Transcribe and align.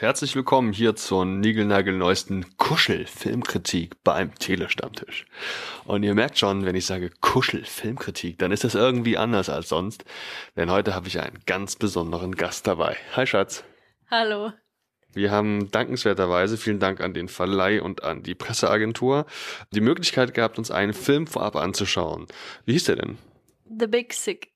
herzlich 0.00 0.34
willkommen 0.34 0.72
hier 0.72 0.96
zur 0.96 1.26
niegelnagelneuesten 1.26 2.56
Kuschel-Filmkritik 2.56 4.02
beim 4.02 4.34
Telestammtisch. 4.34 5.26
Und 5.84 6.02
ihr 6.02 6.14
merkt 6.14 6.38
schon, 6.38 6.64
wenn 6.64 6.74
ich 6.74 6.86
sage 6.86 7.10
Kuschel-Filmkritik, 7.20 8.38
dann 8.38 8.50
ist 8.50 8.64
das 8.64 8.74
irgendwie 8.74 9.18
anders 9.18 9.50
als 9.50 9.68
sonst, 9.68 10.04
denn 10.56 10.70
heute 10.70 10.94
habe 10.94 11.08
ich 11.08 11.20
einen 11.20 11.40
ganz 11.44 11.76
besonderen 11.76 12.34
Gast 12.34 12.66
dabei. 12.66 12.96
Hi 13.14 13.26
Schatz. 13.26 13.62
Hallo. 14.10 14.52
Wir 15.12 15.32
haben 15.32 15.70
dankenswerterweise, 15.70 16.56
vielen 16.56 16.78
Dank 16.78 17.00
an 17.00 17.12
den 17.12 17.28
Verleih 17.28 17.82
und 17.82 18.02
an 18.02 18.22
die 18.22 18.34
Presseagentur, 18.34 19.26
die 19.72 19.80
Möglichkeit 19.80 20.32
gehabt, 20.32 20.56
uns 20.56 20.70
einen 20.70 20.94
Film 20.94 21.26
vorab 21.26 21.56
anzuschauen. 21.56 22.26
Wie 22.64 22.72
hieß 22.72 22.84
der 22.84 22.96
denn? 22.96 23.18
The 23.78 23.86
Big 23.86 24.14
Sick. 24.14 24.49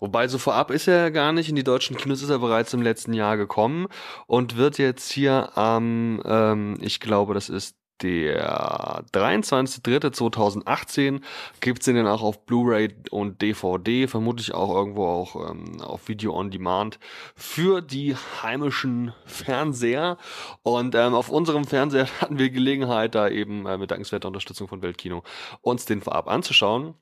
Wobei 0.00 0.28
so 0.28 0.38
vorab 0.38 0.70
ist 0.70 0.88
er 0.88 1.10
gar 1.10 1.32
nicht. 1.32 1.48
In 1.48 1.56
die 1.56 1.64
deutschen 1.64 1.96
Kinos 1.96 2.22
ist 2.22 2.30
er 2.30 2.38
bereits 2.38 2.74
im 2.74 2.82
letzten 2.82 3.12
Jahr 3.12 3.36
gekommen 3.36 3.86
und 4.26 4.56
wird 4.56 4.78
jetzt 4.78 5.12
hier 5.12 5.56
am, 5.56 6.22
ähm, 6.24 6.78
ich 6.80 7.00
glaube, 7.00 7.34
das 7.34 7.48
ist 7.48 7.76
der 8.02 9.04
23.03.2018 9.12 11.20
gibt's 11.60 11.84
den 11.86 11.96
dann 11.96 12.06
auch 12.06 12.22
auf 12.22 12.46
Blu-ray 12.46 12.94
und 13.10 13.42
DVD, 13.42 14.06
vermutlich 14.06 14.54
auch 14.54 14.72
irgendwo 14.74 15.06
auch 15.06 15.50
ähm, 15.50 15.80
auf 15.80 16.06
Video 16.08 16.32
on 16.34 16.52
Demand 16.52 17.00
für 17.34 17.82
die 17.82 18.14
heimischen 18.14 19.12
Fernseher. 19.26 20.16
Und 20.62 20.94
ähm, 20.94 21.14
auf 21.14 21.28
unserem 21.28 21.64
Fernseher 21.64 22.06
hatten 22.20 22.38
wir 22.38 22.50
Gelegenheit, 22.50 23.16
da 23.16 23.28
eben 23.28 23.66
äh, 23.66 23.78
mit 23.78 23.90
dankenswerter 23.90 24.28
Unterstützung 24.28 24.68
von 24.68 24.80
Weltkino 24.82 25.24
uns 25.60 25.84
den 25.84 26.00
vorab 26.00 26.28
anzuschauen. 26.28 26.94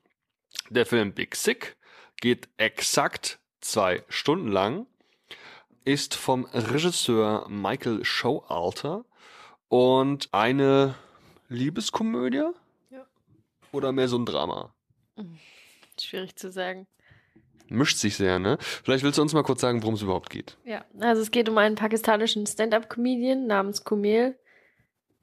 Der 0.69 0.87
Film 0.87 1.13
Big 1.13 1.35
Sick 1.35 1.77
geht 2.21 2.49
exakt 2.57 3.39
zwei 3.61 4.03
Stunden 4.09 4.51
lang, 4.51 4.87
ist 5.85 6.15
vom 6.15 6.45
Regisseur 6.45 7.47
Michael 7.49 8.03
Showalter 8.03 9.05
und 9.69 10.29
eine 10.33 10.95
Liebeskomödie? 11.49 12.43
Ja. 12.89 13.05
Oder 13.71 13.91
mehr 13.91 14.07
so 14.07 14.17
ein 14.17 14.25
Drama? 14.25 14.73
Schwierig 15.99 16.35
zu 16.35 16.51
sagen. 16.51 16.87
Mischt 17.69 17.97
sich 17.97 18.15
sehr, 18.15 18.39
ne? 18.39 18.57
Vielleicht 18.59 19.03
willst 19.03 19.17
du 19.17 19.21
uns 19.21 19.33
mal 19.33 19.43
kurz 19.43 19.61
sagen, 19.61 19.81
worum 19.81 19.95
es 19.95 20.01
überhaupt 20.01 20.29
geht. 20.29 20.57
Ja, 20.63 20.85
also 20.99 21.21
es 21.21 21.31
geht 21.31 21.49
um 21.49 21.57
einen 21.57 21.75
pakistanischen 21.75 22.45
Stand-up-Comedian 22.45 23.45
namens 23.45 23.83
Kumel, 23.83 24.37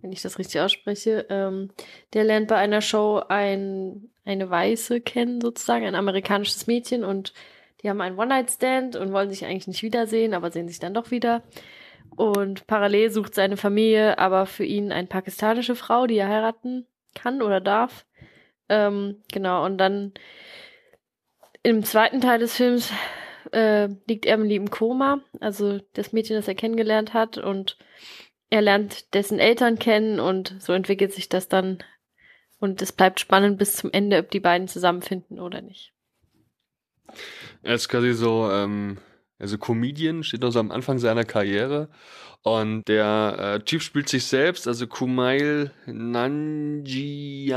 wenn 0.01 0.12
ich 0.12 0.20
das 0.20 0.39
richtig 0.39 0.61
ausspreche. 0.61 1.27
Ähm, 1.31 1.70
der 2.12 2.25
lernt 2.25 2.48
bei 2.48 2.56
einer 2.56 2.83
Show 2.83 3.23
ein 3.29 4.11
eine 4.25 4.48
Weiße 4.48 5.00
kennen, 5.00 5.41
sozusagen, 5.41 5.86
ein 5.86 5.94
amerikanisches 5.94 6.67
Mädchen 6.67 7.05
und 7.05 7.33
die 7.83 7.91
haben 7.91 8.00
einen 8.00 8.19
One-Night-Stand 8.19 8.97
und 8.97 9.12
wollen 9.12 9.30
sich 9.30 9.44
eigentlich 9.44 9.67
nicht 9.67 9.83
wiedersehen, 9.83 10.33
aber 10.33 10.50
sehen 10.50 10.69
sich 10.69 10.78
dann 10.78 10.94
doch 10.94 11.11
wieder. 11.11 11.42
Und 12.17 12.67
parallel 12.67 13.11
sucht 13.11 13.34
seine 13.34 13.56
Familie 13.56 14.19
aber 14.19 14.47
für 14.47 14.64
ihn 14.64 14.92
eine 14.92 15.06
pakistanische 15.06 15.75
Frau, 15.75 16.06
die 16.06 16.17
er 16.17 16.28
heiraten 16.28 16.86
kann 17.14 17.42
oder 17.42 17.61
darf. 17.61 18.06
Ähm, 18.69 19.22
genau, 19.33 19.64
und 19.64 19.78
dann 19.78 20.12
im 21.62 21.84
zweiten 21.84 22.20
Teil 22.20 22.39
des 22.39 22.56
Films 22.56 22.91
äh, 23.52 23.89
liegt 24.06 24.27
Emily 24.27 24.56
im 24.56 24.70
Koma, 24.70 25.20
also 25.41 25.80
das 25.92 26.12
Mädchen, 26.12 26.36
das 26.36 26.48
er 26.48 26.55
kennengelernt 26.55 27.12
hat, 27.14 27.36
und 27.36 27.77
er 28.51 28.62
lernt 28.62 29.14
dessen 29.14 29.39
Eltern 29.39 29.79
kennen 29.79 30.20
und 30.20 30.56
so 30.58 30.73
entwickelt 30.73 31.12
sich 31.12 31.29
das 31.29 31.48
dann 31.48 31.79
und 32.64 32.83
es 32.83 32.91
bleibt 32.92 33.20
spannend 33.20 33.58
bis 33.58 33.77
zum 33.77 33.92
Ende, 33.92 34.19
ob 34.19 34.30
die 34.30 34.41
beiden 34.41 34.67
zusammenfinden 34.67 35.39
oder 35.39 35.61
nicht. 35.61 35.92
Er 37.63 37.75
ist 37.75 37.89
quasi 37.89 38.14
so, 38.14 38.51
ähm, 38.51 38.98
also 39.39 39.58
Comedian, 39.58 40.25
steht 40.25 40.42
also 40.42 40.58
am 40.58 40.70
Anfang 40.70 40.98
seiner 40.98 41.24
Karriere. 41.24 41.91
Und 42.42 42.89
der 42.89 43.36
äh, 43.39 43.61
Typ 43.61 43.83
spielt 43.83 44.08
sich 44.08 44.24
selbst, 44.24 44.67
also 44.67 44.86
Kumail 44.86 45.70
Nanjiani 45.86 47.55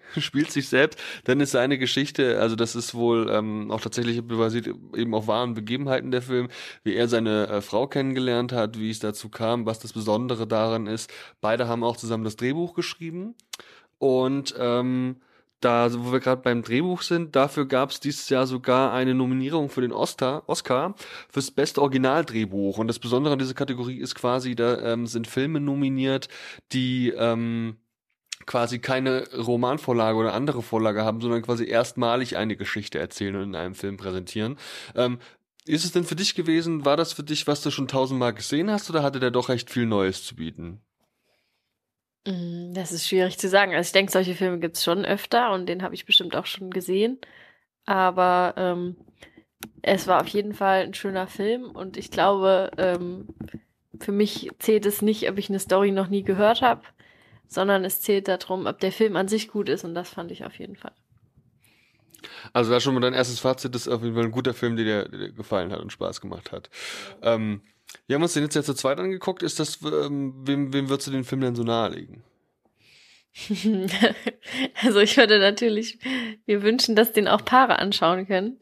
spielt 0.18 0.50
sich 0.50 0.68
selbst. 0.68 0.98
Dann 1.24 1.40
ist 1.40 1.52
seine 1.52 1.78
Geschichte, 1.78 2.40
also 2.40 2.56
das 2.56 2.76
ist 2.76 2.94
wohl 2.94 3.30
ähm, 3.30 3.70
auch 3.70 3.80
tatsächlich 3.80 4.22
basiert 4.22 4.66
eben 4.94 5.14
auf 5.14 5.26
wahren 5.28 5.54
Begebenheiten 5.54 6.10
der 6.10 6.22
Film, 6.22 6.48
wie 6.84 6.94
er 6.94 7.08
seine 7.08 7.48
äh, 7.48 7.60
Frau 7.60 7.86
kennengelernt 7.86 8.52
hat, 8.52 8.78
wie 8.78 8.90
es 8.90 8.98
dazu 8.98 9.28
kam, 9.28 9.66
was 9.66 9.78
das 9.78 9.92
Besondere 9.92 10.46
daran 10.46 10.86
ist. 10.86 11.12
Beide 11.40 11.68
haben 11.68 11.84
auch 11.84 11.96
zusammen 11.96 12.24
das 12.24 12.36
Drehbuch 12.36 12.74
geschrieben. 12.74 13.34
Und 13.98 14.54
ähm, 14.58 15.16
da, 15.60 15.92
wo 15.92 16.12
wir 16.12 16.20
gerade 16.20 16.42
beim 16.42 16.62
Drehbuch 16.62 17.02
sind, 17.02 17.34
dafür 17.34 17.66
gab 17.66 17.90
es 17.90 18.00
dieses 18.00 18.28
Jahr 18.28 18.46
sogar 18.46 18.92
eine 18.92 19.14
Nominierung 19.14 19.70
für 19.70 19.80
den 19.80 19.92
Oscar, 19.92 20.42
Oscar 20.46 20.94
fürs 21.30 21.50
beste 21.50 21.80
Originaldrehbuch. 21.80 22.78
Und 22.78 22.88
das 22.88 22.98
Besondere 22.98 23.32
an 23.32 23.38
dieser 23.38 23.54
Kategorie 23.54 23.98
ist 23.98 24.14
quasi, 24.14 24.54
da 24.54 24.78
ähm, 24.80 25.06
sind 25.06 25.26
Filme 25.26 25.60
nominiert, 25.60 26.28
die 26.72 27.08
ähm, 27.08 27.76
quasi 28.44 28.78
keine 28.78 29.28
Romanvorlage 29.34 30.18
oder 30.18 30.34
andere 30.34 30.62
Vorlage 30.62 31.04
haben, 31.04 31.20
sondern 31.20 31.42
quasi 31.42 31.64
erstmalig 31.66 32.36
eine 32.36 32.56
Geschichte 32.56 32.98
erzählen 32.98 33.36
und 33.36 33.42
in 33.42 33.54
einem 33.54 33.74
Film 33.74 33.96
präsentieren. 33.96 34.58
Ähm, 34.94 35.18
ist 35.64 35.84
es 35.84 35.92
denn 35.92 36.04
für 36.04 36.16
dich 36.16 36.34
gewesen, 36.34 36.84
war 36.84 36.96
das 36.96 37.12
für 37.12 37.24
dich, 37.24 37.46
was 37.46 37.62
du 37.62 37.70
schon 37.70 37.88
tausendmal 37.88 38.34
gesehen 38.34 38.70
hast, 38.70 38.88
oder 38.88 39.02
hatte 39.02 39.18
der 39.18 39.32
doch 39.32 39.48
recht 39.48 39.70
viel 39.70 39.86
Neues 39.86 40.24
zu 40.24 40.36
bieten? 40.36 40.80
Mm, 42.26 42.74
das 42.74 42.92
ist 42.92 43.08
schwierig 43.08 43.38
zu 43.38 43.48
sagen. 43.48 43.74
Also 43.74 43.88
ich 43.88 43.92
denke, 43.92 44.12
solche 44.12 44.34
Filme 44.34 44.58
gibt 44.58 44.76
es 44.76 44.84
schon 44.84 45.04
öfter 45.04 45.52
und 45.52 45.66
den 45.66 45.82
habe 45.82 45.94
ich 45.94 46.04
bestimmt 46.04 46.36
auch 46.36 46.46
schon 46.46 46.70
gesehen. 46.70 47.18
Aber 47.86 48.54
ähm, 48.56 48.96
es 49.82 50.06
war 50.06 50.20
auf 50.20 50.28
jeden 50.28 50.52
Fall 50.52 50.82
ein 50.82 50.94
schöner 50.94 51.28
Film 51.28 51.70
und 51.70 51.96
ich 51.96 52.10
glaube, 52.10 52.70
ähm, 52.78 53.28
für 54.00 54.12
mich 54.12 54.50
zählt 54.58 54.86
es 54.86 55.02
nicht, 55.02 55.30
ob 55.30 55.38
ich 55.38 55.48
eine 55.48 55.60
Story 55.60 55.92
noch 55.92 56.08
nie 56.08 56.24
gehört 56.24 56.62
habe, 56.62 56.82
sondern 57.46 57.84
es 57.84 58.00
zählt 58.00 58.28
darum, 58.28 58.66
ob 58.66 58.80
der 58.80 58.92
Film 58.92 59.16
an 59.16 59.28
sich 59.28 59.48
gut 59.48 59.68
ist 59.68 59.84
und 59.84 59.94
das 59.94 60.10
fand 60.10 60.32
ich 60.32 60.44
auf 60.44 60.58
jeden 60.58 60.76
Fall. 60.76 60.92
Also 62.52 62.72
war 62.72 62.80
schon 62.80 62.94
mal 62.94 63.00
dein 63.00 63.14
erstes 63.14 63.38
Fazit, 63.38 63.74
das 63.74 63.86
ist 63.86 63.92
auf 63.92 64.02
jeden 64.02 64.14
Fall 64.14 64.24
ein 64.24 64.32
guter 64.32 64.54
Film, 64.54 64.76
der 64.76 65.08
dir, 65.08 65.32
gefallen 65.32 65.70
hat 65.70 65.80
und 65.80 65.92
Spaß 65.92 66.20
gemacht 66.20 66.52
hat. 66.52 66.70
Ähm, 67.22 67.62
wir 68.06 68.14
haben 68.14 68.22
uns 68.22 68.34
den 68.34 68.42
jetzt 68.42 68.54
ja 68.54 68.62
zu 68.62 68.74
zweit 68.74 68.98
angeguckt. 68.98 69.42
Ist 69.42 69.58
das, 69.60 69.80
ähm, 69.82 70.34
wem, 70.46 70.72
wem 70.72 70.88
würdest 70.88 71.08
du 71.08 71.12
den 71.12 71.24
Film 71.24 71.40
denn 71.40 71.56
so 71.56 71.62
nahelegen? 71.62 72.22
also 74.82 75.00
ich 75.00 75.16
würde 75.16 75.38
natürlich 75.38 75.98
mir 76.46 76.62
wünschen, 76.62 76.96
dass 76.96 77.12
den 77.12 77.28
auch 77.28 77.44
Paare 77.44 77.78
anschauen 77.78 78.26
können. 78.26 78.58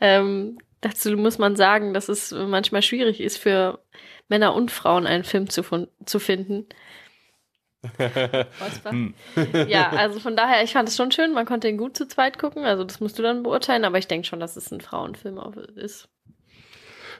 Ähm, 0.00 0.58
dazu 0.80 1.10
muss 1.16 1.38
man 1.38 1.56
sagen, 1.56 1.92
dass 1.92 2.08
es 2.08 2.32
manchmal 2.32 2.82
schwierig 2.82 3.20
ist 3.20 3.38
für 3.38 3.82
Männer 4.28 4.54
und 4.54 4.70
Frauen 4.70 5.06
einen 5.06 5.24
Film 5.24 5.50
zu, 5.50 5.62
zu 6.04 6.18
finden. 6.18 6.66
hm. 8.84 9.14
ja, 9.66 9.90
also 9.90 10.20
von 10.20 10.36
daher, 10.36 10.62
ich 10.62 10.72
fand 10.72 10.88
es 10.88 10.96
schon 10.96 11.10
schön, 11.10 11.32
man 11.32 11.46
konnte 11.46 11.68
ihn 11.68 11.78
gut 11.78 11.96
zu 11.96 12.06
zweit 12.06 12.38
gucken, 12.38 12.64
also 12.64 12.84
das 12.84 13.00
musst 13.00 13.18
du 13.18 13.24
dann 13.24 13.42
beurteilen, 13.42 13.84
aber 13.84 13.98
ich 13.98 14.06
denke 14.06 14.26
schon, 14.26 14.38
dass 14.38 14.56
es 14.56 14.70
ein 14.70 14.80
Frauenfilm 14.80 15.40
ist. 15.74 16.08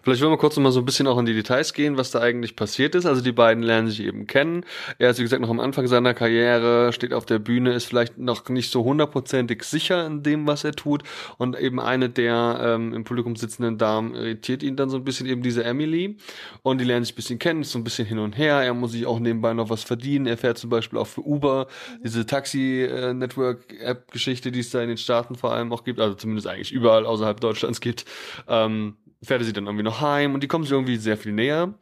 Vielleicht 0.03 0.21
wollen 0.21 0.33
wir 0.33 0.39
kurz 0.39 0.57
noch 0.57 0.65
mal 0.65 0.73
so 0.73 0.81
ein 0.81 0.85
bisschen 0.85 1.07
auch 1.07 1.17
in 1.19 1.27
die 1.27 1.35
Details 1.35 1.75
gehen, 1.75 1.97
was 1.97 2.11
da 2.11 2.19
eigentlich 2.21 2.57
passiert 2.57 2.97
ist. 2.97 3.07
Also 3.07 3.23
die 3.23 3.33
beiden 3.33 3.63
lernen 3.63 3.89
sich 3.89 4.01
eben 4.01 4.27
kennen. 4.27 4.65
Er 4.99 5.11
ist, 5.11 5.19
wie 5.19 5.23
gesagt, 5.23 5.43
noch 5.43 5.51
am 5.51 5.61
Anfang 5.61 5.87
seiner 5.87 6.13
Karriere, 6.13 6.93
steht 6.93 7.15
auf 7.15 7.25
der 7.25 7.39
Bühne, 7.39 7.73
ist 7.73 7.85
vielleicht 7.85 8.19
noch 8.19 8.49
nicht 8.49 8.73
so 8.73 8.83
hundertprozentig 8.83 9.63
sicher 9.63 10.05
in 10.07 10.25
dem, 10.25 10.47
was 10.47 10.65
er 10.65 10.73
tut. 10.73 11.05
Und 11.39 11.59
eben 11.59 11.79
eine 11.79 12.11
der 12.11 12.59
ähm, 12.63 12.93
im 12.93 13.05
Publikum 13.05 13.37
sitzenden 13.37 13.79
Damen 13.79 14.15
irritiert 14.15 14.63
ihn 14.63 14.77
dann 14.77 14.91
so 14.91 14.97
ein 14.97 15.05
bisschen, 15.05 15.27
eben 15.27 15.43
diese 15.43 15.65
Emily. 15.65 16.17
Und 16.63 16.81
die 16.81 16.85
lernen 16.85 17.05
sich 17.05 17.15
ein 17.15 17.17
bisschen 17.17 17.39
kennen, 17.39 17.63
ist 17.63 17.71
so 17.71 17.79
ein 17.79 17.85
bisschen 17.85 18.07
hin 18.07 18.19
und 18.19 18.37
her. 18.37 18.57
Er 18.57 18.75
muss 18.75 18.93
sich 18.93 19.07
auch 19.07 19.21
nebenbei 19.21 19.55
noch 19.55 19.71
was 19.71 19.85
verdienen. 19.85 20.27
Er 20.27 20.37
fährt 20.37 20.59
zum 20.59 20.71
Beispiel 20.71 20.99
auch 20.99 21.07
für 21.07 21.21
Uber, 21.21 21.69
diese 22.05 22.27
Taxi-Network-App-Geschichte, 22.27 24.51
die 24.51 24.59
es 24.61 24.71
da 24.71 24.83
in 24.83 24.89
den 24.89 24.97
Staaten 24.97 25.37
vor 25.37 25.53
allem 25.53 25.73
auch 25.73 25.85
gibt, 25.85 26.01
also 26.01 26.15
zumindest 26.15 26.49
eigentlich 26.49 26.73
überall 26.73 27.07
außerhalb 27.07 27.41
Deutschlands 27.41 27.81
gibt. 27.81 28.05
Ähm, 28.49 28.97
fährt 29.23 29.41
er 29.41 29.45
sie 29.45 29.53
dann 29.53 29.67
irgendwie 29.67 29.85
noch 29.85 30.01
heim 30.01 30.35
und 30.35 30.43
die 30.43 30.49
kommen 30.49 30.65
sich 30.65 30.73
irgendwie 30.73 30.97
sehr 30.97 31.17
viel 31.17 31.33
näher. 31.33 31.75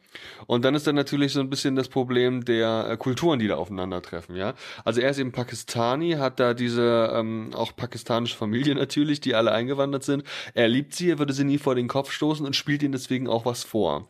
Und 0.47 0.65
dann 0.65 0.75
ist 0.75 0.87
dann 0.87 0.95
natürlich 0.95 1.33
so 1.33 1.41
ein 1.41 1.51
bisschen 1.51 1.77
das 1.77 1.89
Problem 1.89 2.45
der 2.45 2.89
äh, 2.91 2.97
Kulturen, 2.97 3.39
die 3.39 3.49
da 3.49 3.57
aufeinandertreffen, 3.57 4.37
ja. 4.37 4.55
Also 4.85 5.01
er 5.01 5.11
ist 5.11 5.19
eben 5.19 5.33
Pakistani, 5.33 6.13
hat 6.13 6.41
da 6.41 6.55
diese 6.55 7.13
ähm, 7.15 7.51
auch 7.55 7.75
pakistanische 7.75 8.37
Familie 8.37 8.75
natürlich, 8.77 9.21
die 9.21 9.35
alle 9.35 9.53
eingewandert 9.53 10.05
sind. 10.05 10.25
Er 10.55 10.69
liebt 10.69 10.95
sie, 10.95 11.11
er 11.11 11.19
würde 11.19 11.33
sie 11.33 11.45
nie 11.45 11.59
vor 11.59 11.75
den 11.75 11.89
Kopf 11.89 12.11
stoßen 12.11 12.45
und 12.45 12.57
spielt 12.57 12.83
ihnen 12.83 12.93
deswegen 12.93 13.29
auch 13.29 13.45
was 13.45 13.65
vor. 13.65 14.09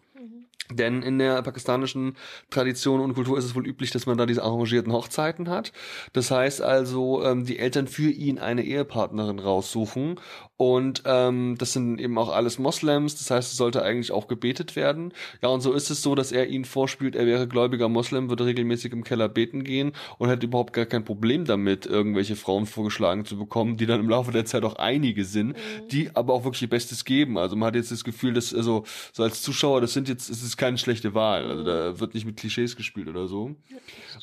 Denn 0.71 1.03
in 1.03 1.19
der 1.19 1.43
pakistanischen 1.43 2.17
Tradition 2.51 3.01
und 3.01 3.15
Kultur 3.15 3.39
ist 3.39 3.45
es 3.45 3.55
wohl 3.55 3.67
üblich, 3.67 3.91
dass 3.91 4.07
man 4.07 4.19
da 4.19 4.27
diese 4.27 4.43
arrangierten 4.43 4.93
Hochzeiten 4.93 5.49
hat. 5.49 5.73
Das 6.13 6.31
heißt 6.31 6.63
also, 6.63 7.25
ähm, 7.25 7.45
die 7.45 7.59
Eltern 7.59 7.89
für 7.89 8.11
ihn 8.11 8.39
eine 8.39 8.65
Ehepartnerin 8.65 9.39
raussuchen. 9.39 10.21
Und 10.57 11.05
ähm, 11.07 11.57
das 11.57 11.73
sind 11.73 11.99
eben 11.99 12.19
auch 12.19 12.29
alles 12.29 12.59
Moslems. 12.59 13.17
Das 13.17 13.31
heißt, 13.31 13.51
es 13.51 13.57
sollte 13.57 13.83
eigentlich 13.83 14.13
auch 14.13 14.29
gebetet 14.29 14.77
werden. 14.77 15.15
Ja, 15.43 15.49
und 15.49 15.63
so 15.63 15.73
ist 15.73 15.89
es 15.89 16.03
so, 16.03 16.15
dass 16.15 16.33
er 16.33 16.49
ihnen 16.49 16.67
vorspielt, 16.67 17.17
er 17.17 17.25
wäre 17.25 17.49
gläubiger 17.49 17.89
Moslem, 17.89 18.29
würde 18.29 18.45
regelmäßig 18.45 18.93
im 18.93 19.03
Keller 19.03 19.31
beten 19.31 19.65
gehen 19.65 19.93
und 20.19 20.29
hätte 20.29 20.45
überhaupt 20.45 20.75
gar 20.75 20.85
kein 20.85 21.03
Problem 21.03 21.47
damit, 21.47 21.87
irgendwelche 21.87 22.37
Frauen 22.37 22.67
vorgeschlagen 22.67 23.25
zu 23.25 23.39
bekommen, 23.39 23.79
die 23.79 23.87
dann 23.87 24.01
im 24.01 24.11
Laufe 24.11 24.33
der 24.33 24.45
Zeit 24.45 24.65
auch 24.65 24.77
einige 24.77 25.25
sind, 25.25 25.49
mhm. 25.49 25.89
die 25.91 26.15
aber 26.15 26.35
auch 26.35 26.45
wirklich 26.45 26.61
ihr 26.61 26.69
Bestes 26.69 27.07
geben. 27.07 27.39
Also 27.39 27.57
man 27.57 27.69
hat 27.69 27.75
jetzt 27.75 27.91
das 27.91 28.05
Gefühl, 28.05 28.35
dass 28.35 28.53
also 28.53 28.85
so 29.15 29.23
als 29.23 29.41
Zuschauer, 29.41 29.81
das 29.81 29.95
sind 29.95 30.11
jetzt, 30.11 30.29
es 30.29 30.43
ist 30.43 30.59
keine 30.61 30.79
schlechte 30.79 31.15
Wahl. 31.15 31.51
Also 31.51 31.65
da 31.65 31.99
wird 31.99 32.15
nicht 32.15 32.27
mit 32.27 32.37
Klischees 32.37 32.77
gespielt 32.77 33.09
oder 33.09 33.27
so. 33.27 33.57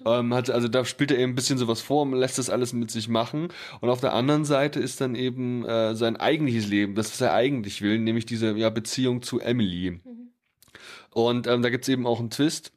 ähm, 0.05 0.33
hat, 0.33 0.49
also 0.49 0.67
da 0.67 0.85
spielt 0.85 1.11
er 1.11 1.17
eben 1.17 1.31
ein 1.31 1.35
bisschen 1.35 1.57
sowas 1.57 1.81
vor 1.81 2.03
und 2.03 2.13
lässt 2.13 2.37
das 2.37 2.49
alles 2.49 2.73
mit 2.73 2.91
sich 2.91 3.09
machen. 3.09 3.49
Und 3.81 3.89
auf 3.89 3.99
der 3.99 4.13
anderen 4.13 4.45
Seite 4.45 4.79
ist 4.79 5.01
dann 5.01 5.15
eben 5.15 5.65
äh, 5.65 5.95
sein 5.95 6.15
eigentliches 6.15 6.67
Leben, 6.67 6.93
das, 6.93 7.11
was 7.11 7.19
er 7.19 7.33
eigentlich 7.33 7.81
will, 7.81 7.97
nämlich 7.97 8.27
diese 8.27 8.55
ja, 8.55 8.69
Beziehung 8.69 9.23
zu 9.23 9.39
Emily. 9.39 9.91
Mhm. 9.91 10.29
Und 11.11 11.47
ähm, 11.47 11.63
da 11.63 11.69
gibt's 11.69 11.89
eben 11.89 12.05
auch 12.05 12.19
einen 12.19 12.29
Twist 12.29 12.71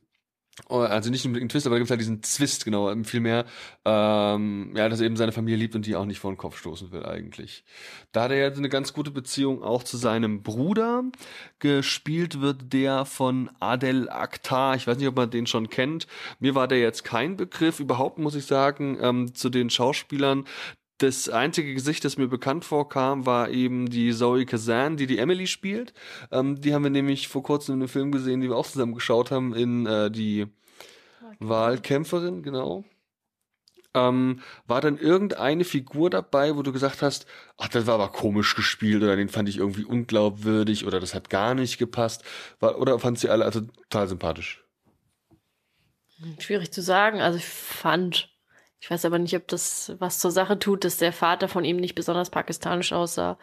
also 0.68 1.10
nicht 1.10 1.24
unbedingt 1.24 1.44
einen 1.44 1.48
Twist, 1.48 1.66
aber 1.66 1.76
da 1.76 1.78
gibt 1.78 1.86
es 1.86 1.90
halt 1.90 2.00
diesen 2.00 2.22
Zwist, 2.22 2.64
genau, 2.64 2.94
viel 3.04 3.20
mehr, 3.20 3.44
ähm, 3.84 4.72
ja, 4.76 4.88
dass 4.88 5.00
er 5.00 5.06
eben 5.06 5.16
seine 5.16 5.32
Familie 5.32 5.58
liebt 5.58 5.74
und 5.74 5.86
die 5.86 5.96
auch 5.96 6.04
nicht 6.04 6.20
vor 6.20 6.32
den 6.32 6.38
Kopf 6.38 6.58
stoßen 6.58 6.92
will 6.92 7.04
eigentlich. 7.04 7.64
Da 8.12 8.24
hat 8.24 8.30
er 8.30 8.38
jetzt 8.38 8.58
eine 8.58 8.68
ganz 8.68 8.92
gute 8.92 9.10
Beziehung 9.10 9.62
auch 9.62 9.82
zu 9.82 9.96
seinem 9.96 10.42
Bruder. 10.42 11.04
Gespielt 11.58 12.40
wird 12.40 12.72
der 12.72 13.04
von 13.04 13.50
Adel 13.60 14.08
Akhtar. 14.08 14.76
Ich 14.76 14.86
weiß 14.86 14.98
nicht, 14.98 15.08
ob 15.08 15.16
man 15.16 15.30
den 15.30 15.46
schon 15.46 15.70
kennt. 15.70 16.06
Mir 16.38 16.54
war 16.54 16.68
der 16.68 16.80
jetzt 16.80 17.04
kein 17.04 17.36
Begriff, 17.36 17.80
überhaupt 17.80 18.18
muss 18.18 18.34
ich 18.34 18.46
sagen, 18.46 18.98
ähm, 19.00 19.34
zu 19.34 19.48
den 19.48 19.70
Schauspielern. 19.70 20.44
Das 21.00 21.30
einzige 21.30 21.72
Gesicht, 21.72 22.04
das 22.04 22.18
mir 22.18 22.28
bekannt 22.28 22.66
vorkam, 22.66 23.24
war 23.24 23.48
eben 23.48 23.88
die 23.88 24.12
Zoe 24.12 24.44
Kazan, 24.44 24.98
die 24.98 25.06
die 25.06 25.16
Emily 25.16 25.46
spielt. 25.46 25.94
Ähm, 26.30 26.60
die 26.60 26.74
haben 26.74 26.82
wir 26.82 26.90
nämlich 26.90 27.28
vor 27.28 27.42
kurzem 27.42 27.76
in 27.76 27.80
einem 27.80 27.88
Film 27.88 28.12
gesehen, 28.12 28.42
die 28.42 28.50
wir 28.50 28.56
auch 28.56 28.66
zusammen 28.66 28.92
geschaut 28.92 29.30
haben, 29.30 29.54
in 29.54 29.86
äh, 29.86 30.10
die 30.10 30.46
Wahlkämpferin, 31.38 32.42
genau. 32.42 32.84
Ähm, 33.94 34.40
war 34.66 34.82
dann 34.82 34.98
irgendeine 34.98 35.64
Figur 35.64 36.10
dabei, 36.10 36.54
wo 36.54 36.62
du 36.62 36.70
gesagt 36.70 37.00
hast, 37.00 37.24
ach, 37.56 37.68
das 37.68 37.86
war 37.86 37.94
aber 37.94 38.08
komisch 38.08 38.54
gespielt 38.54 39.02
oder 39.02 39.16
den 39.16 39.30
fand 39.30 39.48
ich 39.48 39.56
irgendwie 39.56 39.84
unglaubwürdig 39.84 40.84
oder 40.86 41.00
das 41.00 41.14
hat 41.14 41.30
gar 41.30 41.54
nicht 41.54 41.78
gepasst? 41.78 42.24
War, 42.60 42.78
oder 42.78 42.98
fand 42.98 43.18
sie 43.18 43.30
alle 43.30 43.46
also 43.46 43.62
total 43.62 44.06
sympathisch? 44.06 44.62
Schwierig 46.40 46.70
zu 46.72 46.82
sagen. 46.82 47.22
Also 47.22 47.38
ich 47.38 47.46
fand 47.46 48.28
ich 48.80 48.90
weiß 48.90 49.04
aber 49.04 49.18
nicht, 49.18 49.36
ob 49.36 49.46
das 49.48 49.92
was 49.98 50.18
zur 50.18 50.30
Sache 50.30 50.58
tut, 50.58 50.84
dass 50.84 50.96
der 50.96 51.12
Vater 51.12 51.48
von 51.48 51.64
ihm 51.64 51.76
nicht 51.76 51.94
besonders 51.94 52.30
pakistanisch 52.30 52.92
aussah. 52.92 53.38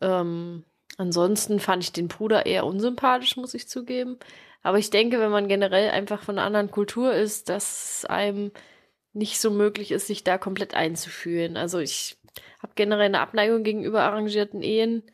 Ähm, 0.00 0.64
ansonsten 0.96 1.60
fand 1.60 1.84
ich 1.84 1.92
den 1.92 2.08
Bruder 2.08 2.46
eher 2.46 2.66
unsympathisch, 2.66 3.36
muss 3.36 3.54
ich 3.54 3.68
zugeben. 3.68 4.18
Aber 4.62 4.78
ich 4.78 4.90
denke, 4.90 5.20
wenn 5.20 5.30
man 5.30 5.48
generell 5.48 5.90
einfach 5.90 6.22
von 6.22 6.36
einer 6.38 6.46
anderen 6.46 6.70
Kultur 6.70 7.14
ist, 7.14 7.48
dass 7.48 8.04
einem 8.04 8.50
nicht 9.12 9.40
so 9.40 9.50
möglich 9.50 9.92
ist, 9.92 10.06
sich 10.08 10.24
da 10.24 10.36
komplett 10.36 10.74
einzufühlen. 10.74 11.56
Also 11.56 11.78
ich 11.78 12.18
habe 12.60 12.72
generell 12.74 13.06
eine 13.06 13.20
Abneigung 13.20 13.62
gegenüber 13.62 14.02
arrangierten 14.02 14.62
Ehen 14.62 15.04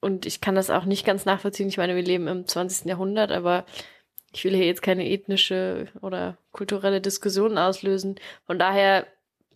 und 0.00 0.26
ich 0.26 0.40
kann 0.40 0.54
das 0.54 0.70
auch 0.70 0.84
nicht 0.84 1.06
ganz 1.06 1.24
nachvollziehen. 1.26 1.68
Ich 1.68 1.78
meine, 1.78 1.94
wir 1.94 2.02
leben 2.02 2.26
im 2.26 2.46
20. 2.46 2.86
Jahrhundert, 2.86 3.32
aber 3.32 3.64
ich 4.32 4.44
will 4.44 4.54
hier 4.54 4.66
jetzt 4.66 4.82
keine 4.82 5.08
ethnische 5.08 5.88
oder 6.00 6.38
kulturelle 6.52 7.00
Diskussion 7.00 7.58
auslösen. 7.58 8.16
Von 8.46 8.58
daher 8.58 9.06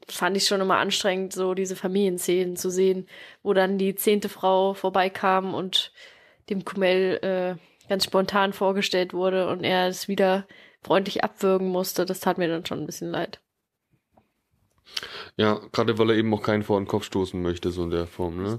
fand 0.08 0.36
ich 0.36 0.46
schon 0.46 0.60
immer 0.60 0.76
anstrengend, 0.76 1.32
so 1.32 1.54
diese 1.54 1.76
Familienszenen 1.76 2.56
zu 2.56 2.70
sehen, 2.70 3.08
wo 3.42 3.54
dann 3.54 3.78
die 3.78 3.94
zehnte 3.94 4.28
Frau 4.28 4.74
vorbeikam 4.74 5.54
und 5.54 5.92
dem 6.50 6.64
Kumel 6.64 7.18
äh, 7.22 7.88
ganz 7.88 8.04
spontan 8.04 8.52
vorgestellt 8.52 9.14
wurde 9.14 9.48
und 9.48 9.64
er 9.64 9.88
es 9.88 10.08
wieder 10.08 10.46
freundlich 10.82 11.24
abwürgen 11.24 11.68
musste. 11.68 12.04
Das 12.04 12.20
tat 12.20 12.38
mir 12.38 12.48
dann 12.48 12.66
schon 12.66 12.80
ein 12.80 12.86
bisschen 12.86 13.10
leid. 13.10 13.40
Ja, 15.36 15.60
gerade 15.72 15.98
weil 15.98 16.10
er 16.10 16.16
eben 16.16 16.32
auch 16.32 16.42
keinen 16.42 16.62
vor 16.62 16.78
den 16.78 16.86
Kopf 16.86 17.04
stoßen 17.04 17.40
möchte, 17.40 17.70
so 17.70 17.82
in 17.82 17.90
der 17.90 18.06
Form. 18.06 18.42
Ne? 18.42 18.58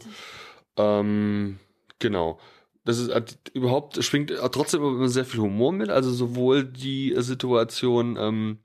Ähm, 0.78 1.60
genau 2.00 2.40
das 2.88 3.00
ist 3.00 3.12
überhaupt 3.54 4.02
schwingt 4.02 4.32
trotzdem 4.54 4.82
immer 4.82 5.10
sehr 5.10 5.26
viel 5.26 5.42
Humor 5.42 5.74
mit. 5.74 5.90
Also 5.90 6.10
sowohl 6.10 6.64
die 6.64 7.14
Situation, 7.18 8.16
ähm, 8.18 8.60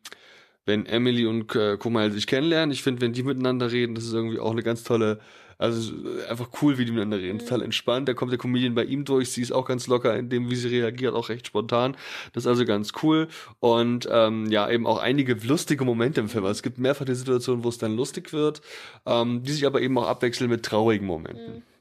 wenn 0.64 0.86
Emily 0.86 1.26
und 1.26 1.52
äh, 1.56 1.76
Kumail 1.76 2.12
sich 2.12 2.28
kennenlernen. 2.28 2.70
Ich 2.70 2.84
finde, 2.84 3.02
wenn 3.02 3.12
die 3.12 3.24
miteinander 3.24 3.72
reden, 3.72 3.96
das 3.96 4.04
ist 4.04 4.12
irgendwie 4.12 4.38
auch 4.38 4.52
eine 4.52 4.62
ganz 4.62 4.84
tolle, 4.84 5.18
also 5.58 5.92
einfach 6.28 6.50
cool, 6.62 6.78
wie 6.78 6.84
die 6.84 6.92
miteinander 6.92 7.18
reden. 7.18 7.38
Mhm. 7.38 7.40
Total 7.40 7.62
entspannt. 7.62 8.08
Da 8.08 8.14
kommt 8.14 8.30
der 8.30 8.38
Comedian 8.38 8.76
bei 8.76 8.84
ihm 8.84 9.04
durch. 9.04 9.32
Sie 9.32 9.42
ist 9.42 9.50
auch 9.50 9.66
ganz 9.66 9.88
locker 9.88 10.16
in 10.16 10.28
dem, 10.28 10.50
wie 10.50 10.54
sie 10.54 10.68
reagiert, 10.68 11.14
auch 11.14 11.28
recht 11.28 11.48
spontan. 11.48 11.96
Das 12.32 12.44
ist 12.44 12.48
also 12.48 12.64
ganz 12.64 12.92
cool. 13.02 13.26
Und 13.58 14.08
ähm, 14.08 14.52
ja, 14.52 14.70
eben 14.70 14.86
auch 14.86 15.00
einige 15.00 15.34
lustige 15.34 15.84
Momente 15.84 16.20
im 16.20 16.28
Film. 16.28 16.44
Also 16.44 16.58
es 16.58 16.62
gibt 16.62 16.78
mehrfach 16.78 17.06
die 17.06 17.16
Situationen, 17.16 17.64
wo 17.64 17.70
es 17.70 17.78
dann 17.78 17.96
lustig 17.96 18.32
wird, 18.32 18.62
ähm, 19.04 19.42
die 19.42 19.50
sich 19.50 19.66
aber 19.66 19.80
eben 19.80 19.98
auch 19.98 20.06
abwechseln 20.06 20.48
mit 20.48 20.62
traurigen 20.62 21.08
Momenten. 21.08 21.56
Mhm. 21.56 21.71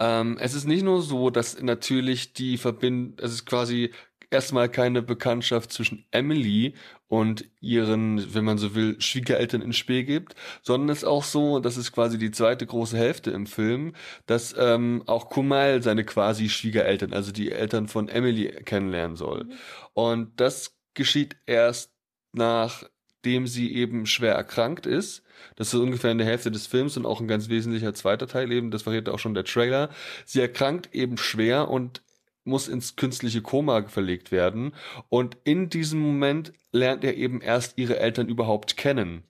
Ähm, 0.00 0.38
es 0.40 0.54
ist 0.54 0.66
nicht 0.66 0.82
nur 0.82 1.02
so, 1.02 1.30
dass 1.30 1.60
natürlich 1.60 2.32
die 2.32 2.56
Verbindung, 2.56 3.16
es 3.22 3.32
ist 3.32 3.46
quasi 3.46 3.92
erstmal 4.30 4.68
keine 4.68 5.02
Bekanntschaft 5.02 5.72
zwischen 5.72 6.06
Emily 6.10 6.74
und 7.08 7.44
ihren, 7.60 8.32
wenn 8.34 8.44
man 8.44 8.58
so 8.58 8.74
will, 8.74 9.00
Schwiegereltern 9.00 9.60
ins 9.60 9.76
Spiel 9.76 10.04
gibt, 10.04 10.34
sondern 10.62 10.88
es 10.90 10.98
ist 10.98 11.04
auch 11.04 11.24
so, 11.24 11.58
das 11.58 11.76
ist 11.76 11.92
quasi 11.92 12.16
die 12.16 12.30
zweite 12.30 12.64
große 12.66 12.96
Hälfte 12.96 13.32
im 13.32 13.46
Film, 13.46 13.94
dass 14.26 14.54
ähm, 14.56 15.02
auch 15.06 15.28
Kumail 15.28 15.82
seine 15.82 16.04
quasi 16.04 16.48
Schwiegereltern, 16.48 17.12
also 17.12 17.32
die 17.32 17.50
Eltern 17.50 17.88
von 17.88 18.08
Emily 18.08 18.48
kennenlernen 18.64 19.16
soll. 19.16 19.44
Mhm. 19.44 19.52
Und 19.94 20.40
das 20.40 20.76
geschieht 20.94 21.36
erst 21.46 21.92
nach 22.32 22.84
dem 23.24 23.46
sie 23.46 23.74
eben 23.74 24.06
schwer 24.06 24.34
erkrankt 24.34 24.86
ist. 24.86 25.22
Das 25.56 25.72
ist 25.72 25.80
ungefähr 25.80 26.10
in 26.10 26.18
der 26.18 26.26
Hälfte 26.26 26.50
des 26.50 26.66
Films 26.66 26.96
und 26.96 27.06
auch 27.06 27.20
ein 27.20 27.28
ganz 27.28 27.48
wesentlicher 27.48 27.94
zweiter 27.94 28.26
Teil 28.26 28.52
eben, 28.52 28.70
das 28.70 28.82
verrät 28.82 29.08
auch 29.08 29.18
schon 29.18 29.34
der 29.34 29.44
Trailer. 29.44 29.90
Sie 30.24 30.40
erkrankt 30.40 30.94
eben 30.94 31.16
schwer 31.16 31.68
und 31.68 32.02
muss 32.44 32.68
ins 32.68 32.96
künstliche 32.96 33.42
Koma 33.42 33.84
verlegt 33.88 34.32
werden. 34.32 34.74
Und 35.08 35.36
in 35.44 35.68
diesem 35.68 36.00
Moment 36.00 36.52
lernt 36.72 37.04
er 37.04 37.16
eben 37.16 37.40
erst 37.40 37.78
ihre 37.78 37.98
Eltern 37.98 38.28
überhaupt 38.28 38.76
kennen. 38.76 39.24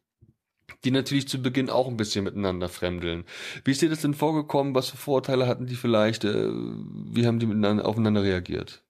Die 0.84 0.90
natürlich 0.90 1.28
zu 1.28 1.42
Beginn 1.42 1.68
auch 1.68 1.88
ein 1.88 1.97
bisschen 1.97 2.25
miteinander 2.25 2.68
fremdeln. 2.68 3.25
Wie 3.64 3.73
ist 3.73 3.82
dir 3.82 3.90
das 3.90 4.00
denn 4.00 4.14
vorgekommen? 4.14 4.75
Was 4.75 4.88
für 4.88 4.97
Vorurteile 4.97 5.47
hatten 5.47 5.66
die 5.66 5.75
vielleicht? 5.75 6.25
Äh, 6.25 6.49
wie 6.49 7.26
haben 7.26 7.38
die 7.38 7.47
miteinander 7.47 7.87
aufeinander 7.87 8.23
reagiert? 8.23 8.82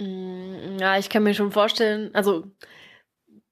Mm, 0.00 0.78
ja, 0.80 0.98
ich 0.98 1.08
kann 1.08 1.22
mir 1.22 1.34
schon 1.34 1.52
vorstellen, 1.52 2.10
also 2.14 2.50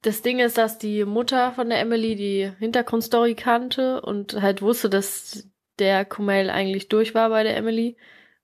das 0.03 0.23
Ding 0.23 0.39
ist, 0.39 0.59
dass 0.59 0.79
die 0.79 1.05
Mutter 1.05 1.53
von 1.53 1.69
der 1.69 1.81
Emily 1.81 2.17
die 2.17 2.51
Hintergrundstory 2.59 3.35
kannte 3.35 4.01
und 4.01 4.41
halt 4.41 4.63
wusste, 4.63 4.89
dass 4.89 5.49
der 5.79 6.05
Kumail 6.05 6.51
eigentlich 6.51 6.89
durch 6.89 7.15
war 7.15 7.29
bei 7.31 7.43
der 7.43 7.57
Emily. 7.57 7.97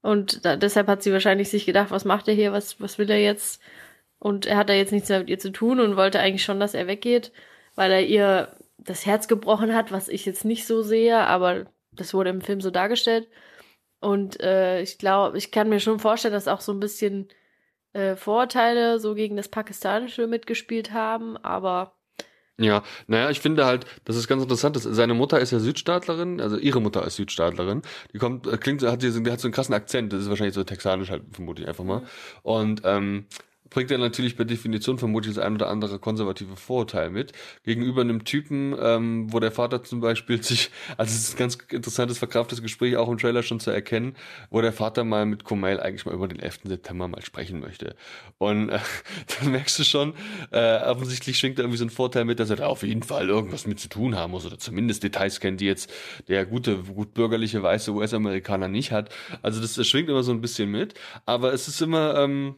Und 0.02 0.44
da, 0.44 0.56
deshalb 0.56 0.86
hat 0.88 1.02
sie 1.02 1.12
wahrscheinlich 1.12 1.48
sich 1.48 1.66
gedacht, 1.66 1.90
was 1.90 2.04
macht 2.04 2.28
er 2.28 2.34
hier, 2.34 2.52
was, 2.52 2.80
was 2.80 2.98
will 2.98 3.10
er 3.10 3.20
jetzt? 3.20 3.60
Und 4.18 4.46
er 4.46 4.56
hat 4.56 4.68
da 4.68 4.74
jetzt 4.74 4.92
nichts 4.92 5.08
mehr 5.08 5.20
mit 5.20 5.28
ihr 5.28 5.38
zu 5.38 5.50
tun 5.50 5.80
und 5.80 5.96
wollte 5.96 6.20
eigentlich 6.20 6.44
schon, 6.44 6.60
dass 6.60 6.74
er 6.74 6.86
weggeht, 6.86 7.32
weil 7.74 7.90
er 7.90 8.04
ihr 8.04 8.56
das 8.78 9.06
Herz 9.06 9.28
gebrochen 9.28 9.74
hat, 9.74 9.92
was 9.92 10.08
ich 10.08 10.26
jetzt 10.26 10.44
nicht 10.44 10.66
so 10.66 10.82
sehe, 10.82 11.18
aber 11.18 11.66
das 11.92 12.14
wurde 12.14 12.30
im 12.30 12.40
Film 12.40 12.60
so 12.60 12.70
dargestellt. 12.70 13.28
Und 14.00 14.40
äh, 14.40 14.82
ich 14.82 14.98
glaube, 14.98 15.38
ich 15.38 15.50
kann 15.50 15.68
mir 15.68 15.80
schon 15.80 15.98
vorstellen, 15.98 16.34
dass 16.34 16.48
auch 16.48 16.60
so 16.60 16.72
ein 16.72 16.80
bisschen 16.80 17.28
äh, 17.96 18.16
Vorteile 18.16 19.00
so 19.00 19.14
gegen 19.14 19.36
das 19.36 19.48
Pakistanische 19.48 20.26
mitgespielt 20.26 20.92
haben, 20.92 21.36
aber 21.38 21.92
ja, 22.58 22.82
naja, 23.06 23.28
ich 23.28 23.40
finde 23.40 23.66
halt, 23.66 23.84
das 24.06 24.16
ist 24.16 24.28
ganz 24.28 24.42
interessant. 24.42 24.76
Dass 24.76 24.84
seine 24.84 25.12
Mutter 25.12 25.38
ist 25.40 25.50
ja 25.50 25.58
Südstaatlerin, 25.58 26.40
also 26.40 26.56
ihre 26.56 26.80
Mutter 26.80 27.04
ist 27.06 27.16
Südstaatlerin. 27.16 27.82
Die 28.14 28.18
kommt, 28.18 28.46
äh, 28.46 28.56
klingt, 28.56 28.82
hat, 28.82 29.02
die, 29.02 29.10
die 29.10 29.30
hat 29.30 29.40
so 29.40 29.48
einen 29.48 29.52
krassen 29.52 29.74
Akzent. 29.74 30.12
Das 30.12 30.22
ist 30.22 30.30
wahrscheinlich 30.30 30.54
so 30.54 30.64
texanisch 30.64 31.10
halt, 31.10 31.24
vermute 31.32 31.60
ich 31.62 31.68
einfach 31.68 31.84
mal. 31.84 32.00
Mhm. 32.00 32.06
Und 32.42 32.82
ähm, 32.84 33.26
bringt 33.70 33.90
er 33.90 33.98
natürlich 33.98 34.36
per 34.36 34.44
Definition 34.44 34.98
vermutlich 34.98 35.34
das 35.34 35.44
ein 35.44 35.54
oder 35.54 35.68
andere 35.68 35.98
konservative 35.98 36.56
Vorurteil 36.56 37.10
mit. 37.10 37.32
Gegenüber 37.64 38.02
einem 38.02 38.24
Typen, 38.24 38.74
ähm, 38.80 39.32
wo 39.32 39.40
der 39.40 39.52
Vater 39.52 39.82
zum 39.82 40.00
Beispiel 40.00 40.42
sich, 40.42 40.70
also 40.96 41.10
es 41.10 41.28
ist 41.28 41.34
ein 41.34 41.38
ganz 41.38 41.58
interessantes, 41.70 42.18
verkraftes 42.18 42.62
Gespräch, 42.62 42.96
auch 42.96 43.08
im 43.08 43.18
Trailer 43.18 43.42
schon 43.42 43.60
zu 43.60 43.70
erkennen, 43.70 44.16
wo 44.50 44.60
der 44.60 44.72
Vater 44.72 45.04
mal 45.04 45.26
mit 45.26 45.44
Kumail 45.44 45.80
eigentlich 45.80 46.06
mal 46.06 46.14
über 46.14 46.28
den 46.28 46.40
11. 46.40 46.60
September 46.64 47.08
mal 47.08 47.22
sprechen 47.22 47.60
möchte. 47.60 47.96
Und 48.38 48.70
äh, 48.70 48.78
dann 49.40 49.52
merkst 49.52 49.78
du 49.78 49.84
schon, 49.84 50.14
äh, 50.50 50.78
offensichtlich 50.82 51.38
schwingt 51.38 51.58
da 51.58 51.62
irgendwie 51.62 51.78
so 51.78 51.84
ein 51.84 51.90
Vorteil 51.90 52.24
mit, 52.24 52.40
dass 52.40 52.50
er 52.50 52.56
da 52.56 52.66
auf 52.66 52.82
jeden 52.82 53.02
Fall 53.02 53.28
irgendwas 53.28 53.66
mit 53.66 53.80
zu 53.80 53.88
tun 53.88 54.16
haben 54.16 54.30
muss 54.30 54.46
oder 54.46 54.58
zumindest 54.58 55.02
Details 55.02 55.40
kennt, 55.40 55.60
die 55.60 55.66
jetzt 55.66 55.92
der 56.28 56.46
gute, 56.46 56.76
gut 56.78 57.14
bürgerliche 57.14 57.62
weiße 57.62 57.92
US-Amerikaner 57.92 58.68
nicht 58.68 58.92
hat. 58.92 59.10
Also 59.42 59.60
das, 59.60 59.74
das 59.74 59.86
schwingt 59.86 60.08
immer 60.08 60.22
so 60.22 60.32
ein 60.32 60.40
bisschen 60.40 60.70
mit, 60.70 60.94
aber 61.24 61.52
es 61.52 61.68
ist 61.68 61.80
immer, 61.80 62.16
ähm, 62.16 62.56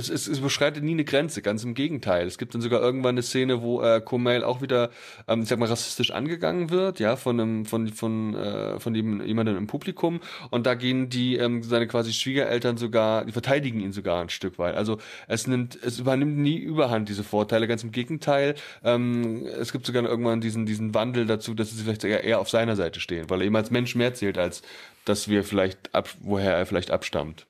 es, 0.00 0.08
es, 0.08 0.26
es 0.26 0.38
überschreitet 0.38 0.82
nie 0.82 0.92
eine 0.92 1.04
Grenze, 1.04 1.42
ganz 1.42 1.62
im 1.62 1.74
Gegenteil. 1.74 2.26
Es 2.26 2.38
gibt 2.38 2.54
dann 2.54 2.60
sogar 2.60 2.80
irgendwann 2.80 3.14
eine 3.14 3.22
Szene, 3.22 3.62
wo 3.62 3.82
äh, 3.82 4.00
Kumail 4.00 4.42
auch 4.42 4.62
wieder, 4.62 4.90
ähm, 5.28 5.42
ich 5.42 5.48
sag 5.48 5.58
mal, 5.58 5.68
rassistisch 5.68 6.10
angegangen 6.10 6.70
wird, 6.70 6.98
ja, 6.98 7.16
von 7.16 7.38
einem, 7.38 7.64
von, 7.66 7.88
von, 7.88 8.34
äh, 8.34 8.80
von 8.80 8.94
dem, 8.94 9.24
jemandem 9.24 9.56
im 9.56 9.66
Publikum. 9.66 10.20
Und 10.50 10.66
da 10.66 10.74
gehen 10.74 11.08
die, 11.08 11.36
ähm, 11.36 11.62
seine 11.62 11.86
quasi 11.86 12.12
Schwiegereltern 12.12 12.76
sogar, 12.76 13.24
die 13.24 13.32
verteidigen 13.32 13.80
ihn 13.80 13.92
sogar 13.92 14.20
ein 14.20 14.30
Stück 14.30 14.58
weit. 14.58 14.74
Also 14.74 14.98
es 15.28 15.46
nimmt, 15.46 15.78
es 15.82 15.98
übernimmt 15.98 16.38
nie 16.38 16.58
Überhand, 16.58 17.08
diese 17.08 17.24
Vorteile, 17.24 17.68
ganz 17.68 17.84
im 17.84 17.92
Gegenteil. 17.92 18.54
Ähm, 18.82 19.46
es 19.46 19.72
gibt 19.72 19.86
sogar 19.86 20.02
irgendwann 20.04 20.40
diesen, 20.40 20.66
diesen 20.66 20.94
Wandel 20.94 21.26
dazu, 21.26 21.54
dass 21.54 21.70
sie 21.70 21.82
vielleicht 21.82 22.04
eher, 22.04 22.24
eher 22.24 22.40
auf 22.40 22.48
seiner 22.48 22.76
Seite 22.76 23.00
stehen, 23.00 23.28
weil 23.28 23.40
er 23.42 23.46
ihm 23.46 23.56
als 23.56 23.70
Mensch 23.70 23.94
mehr 23.94 24.14
zählt, 24.14 24.38
als 24.38 24.62
dass 25.04 25.28
wir 25.28 25.44
vielleicht 25.44 25.94
ab, 25.94 26.08
woher 26.20 26.54
er 26.54 26.66
vielleicht 26.66 26.90
abstammt. 26.90 27.46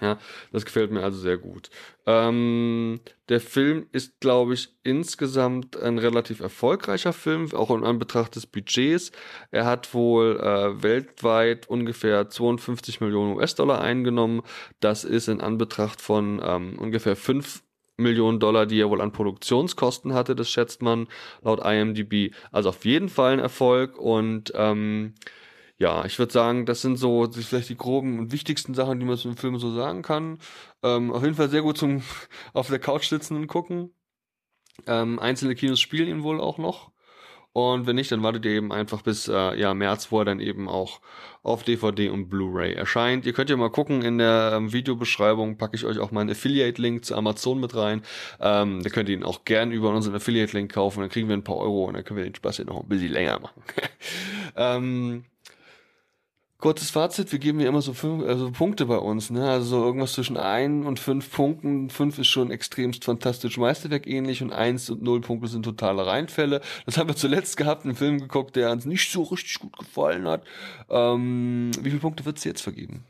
Ja, 0.00 0.18
das 0.52 0.64
gefällt 0.64 0.90
mir 0.90 1.02
also 1.02 1.18
sehr 1.18 1.38
gut. 1.38 1.70
Ähm, 2.04 3.00
der 3.28 3.40
Film 3.40 3.86
ist, 3.92 4.18
glaube 4.20 4.54
ich, 4.54 4.70
insgesamt 4.82 5.76
ein 5.76 5.98
relativ 5.98 6.40
erfolgreicher 6.40 7.12
Film, 7.12 7.52
auch 7.54 7.70
in 7.70 7.84
Anbetracht 7.84 8.34
des 8.34 8.46
Budgets. 8.46 9.12
Er 9.52 9.66
hat 9.66 9.94
wohl 9.94 10.40
äh, 10.40 10.82
weltweit 10.82 11.68
ungefähr 11.68 12.28
52 12.28 13.00
Millionen 13.00 13.36
US-Dollar 13.36 13.80
eingenommen. 13.80 14.42
Das 14.80 15.04
ist 15.04 15.28
in 15.28 15.40
Anbetracht 15.40 16.00
von 16.00 16.42
ähm, 16.44 16.76
ungefähr 16.78 17.14
5 17.14 17.62
Millionen 17.96 18.40
Dollar, 18.40 18.66
die 18.66 18.80
er 18.80 18.90
wohl 18.90 19.00
an 19.00 19.12
Produktionskosten 19.12 20.14
hatte, 20.14 20.34
das 20.34 20.50
schätzt 20.50 20.82
man 20.82 21.06
laut 21.42 21.64
IMDb. 21.64 22.34
Also 22.50 22.70
auf 22.70 22.84
jeden 22.84 23.08
Fall 23.08 23.34
ein 23.34 23.38
Erfolg 23.38 23.96
und 23.96 24.52
ähm, 24.56 25.14
ja, 25.78 26.04
ich 26.04 26.18
würde 26.18 26.32
sagen, 26.32 26.66
das 26.66 26.82
sind 26.82 26.96
so 26.96 27.28
vielleicht 27.30 27.68
die 27.68 27.76
groben 27.76 28.18
und 28.18 28.32
wichtigsten 28.32 28.74
Sachen, 28.74 29.00
die 29.00 29.06
man 29.06 29.16
zu 29.16 29.28
dem 29.28 29.36
Film 29.36 29.58
so 29.58 29.74
sagen 29.74 30.02
kann. 30.02 30.38
Ähm, 30.82 31.12
auf 31.12 31.22
jeden 31.22 31.34
Fall 31.34 31.50
sehr 31.50 31.62
gut 31.62 31.78
zum 31.78 32.02
auf 32.52 32.68
der 32.68 32.78
Couch 32.78 33.08
sitzen 33.08 33.36
und 33.36 33.46
gucken. 33.48 33.94
Ähm, 34.86 35.18
einzelne 35.18 35.54
Kinos 35.54 35.80
spielen 35.80 36.08
ihn 36.08 36.22
wohl 36.22 36.40
auch 36.40 36.58
noch. 36.58 36.92
Und 37.52 37.86
wenn 37.86 37.94
nicht, 37.94 38.10
dann 38.10 38.24
wartet 38.24 38.44
ihr 38.46 38.50
eben 38.50 38.72
einfach 38.72 39.02
bis 39.02 39.28
äh, 39.28 39.56
ja, 39.56 39.74
März, 39.74 40.10
wo 40.10 40.18
er 40.18 40.24
dann 40.24 40.40
eben 40.40 40.68
auch 40.68 41.00
auf 41.44 41.62
DVD 41.62 42.08
und 42.08 42.28
Blu-ray 42.28 42.74
erscheint. 42.74 43.26
Ihr 43.26 43.32
könnt 43.32 43.48
ja 43.48 43.56
mal 43.56 43.70
gucken, 43.70 44.02
in 44.02 44.18
der 44.18 44.54
ähm, 44.56 44.72
Videobeschreibung 44.72 45.56
packe 45.56 45.76
ich 45.76 45.84
euch 45.84 46.00
auch 46.00 46.10
mal 46.10 46.22
einen 46.22 46.30
Affiliate-Link 46.30 47.04
zu 47.04 47.14
Amazon 47.14 47.60
mit 47.60 47.76
rein. 47.76 48.02
Ähm, 48.40 48.82
da 48.82 48.90
könnt 48.90 49.08
ihr 49.08 49.14
ihn 49.14 49.22
auch 49.22 49.44
gern 49.44 49.70
über 49.70 49.90
unseren 49.90 50.16
Affiliate-Link 50.16 50.72
kaufen, 50.72 51.00
dann 51.00 51.10
kriegen 51.10 51.28
wir 51.28 51.36
ein 51.36 51.44
paar 51.44 51.58
Euro 51.58 51.84
und 51.84 51.94
dann 51.94 52.02
können 52.02 52.16
wir 52.16 52.24
den 52.24 52.34
Spaß 52.34 52.56
hier 52.56 52.64
noch 52.64 52.80
ein 52.80 52.88
bisschen 52.88 53.12
länger 53.12 53.38
machen. 53.38 53.62
ähm, 54.56 55.24
Kurzes 56.58 56.90
Fazit, 56.90 57.30
wir 57.30 57.38
geben 57.38 57.60
ja 57.60 57.68
immer 57.68 57.82
so 57.82 57.92
fünf, 57.92 58.24
also 58.24 58.50
Punkte 58.50 58.86
bei 58.86 58.96
uns, 58.96 59.28
ne? 59.28 59.50
Also 59.50 59.66
so 59.66 59.84
irgendwas 59.84 60.14
zwischen 60.14 60.36
ein 60.36 60.84
und 60.84 60.98
fünf 60.98 61.30
Punkten. 61.30 61.90
Fünf 61.90 62.18
ist 62.18 62.28
schon 62.28 62.50
extremst 62.50 63.04
fantastisch 63.04 63.58
Meisterwerk 63.58 64.06
ähnlich 64.06 64.42
und 64.42 64.52
eins 64.52 64.88
und 64.88 65.02
null 65.02 65.20
Punkte 65.20 65.48
sind 65.48 65.64
totale 65.64 66.06
Reinfälle. 66.06 66.62
Das 66.86 66.96
haben 66.96 67.08
wir 67.08 67.16
zuletzt 67.16 67.56
gehabt, 67.56 67.84
einen 67.84 67.96
Film 67.96 68.18
geguckt, 68.18 68.56
der 68.56 68.70
uns 68.70 68.86
nicht 68.86 69.10
so 69.10 69.24
richtig 69.24 69.58
gut 69.58 69.76
gefallen 69.76 70.26
hat. 70.26 70.44
Ähm, 70.88 71.70
wie 71.80 71.90
viele 71.90 72.00
Punkte 72.00 72.24
wird 72.24 72.38
es 72.38 72.44
jetzt 72.44 72.62
vergeben? 72.62 73.04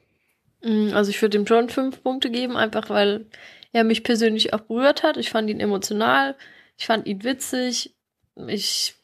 Mm, 0.63 0.89
also 0.95 1.11
ich 1.11 1.21
würde 1.23 1.39
dem 1.39 1.45
John 1.45 1.69
fünf 1.69 2.03
Punkte 2.03 2.31
geben, 2.31 2.57
einfach 2.57 2.91
weil 2.91 3.27
er 3.73 3.85
mich 3.85 4.03
persönlich 4.03 4.55
auch 4.55 4.61
berührt 4.61 5.03
hat. 5.03 5.17
Ich 5.17 5.31
fand 5.31 5.51
ihn 5.51 5.61
emotional, 5.61 6.35
ich 6.77 6.87
fand 6.87 7.07
ihn 7.07 7.23
witzig, 7.23 7.95
ich 8.49 8.95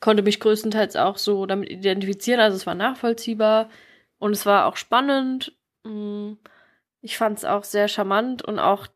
konnte 0.00 0.22
mich 0.22 0.40
größtenteils 0.40 0.96
auch 0.96 1.18
so 1.18 1.46
damit 1.46 1.70
identifizieren. 1.70 2.40
Also 2.40 2.56
es 2.56 2.66
war 2.66 2.74
nachvollziehbar 2.74 3.70
und 4.18 4.32
es 4.32 4.46
war 4.46 4.66
auch 4.66 4.76
spannend. 4.76 5.52
Mm, 5.84 6.34
ich 7.00 7.16
fand 7.18 7.38
es 7.38 7.44
auch 7.44 7.64
sehr 7.64 7.88
charmant 7.88 8.42
und 8.42 8.58
auch 8.58 8.86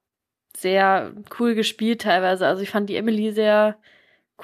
sehr 0.56 1.12
cool 1.38 1.54
gespielt 1.54 2.02
teilweise. 2.02 2.46
Also 2.46 2.62
ich 2.62 2.70
fand 2.70 2.88
die 2.90 2.96
Emily 2.96 3.32
sehr 3.32 3.78